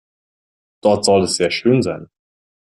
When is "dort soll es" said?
0.81-1.35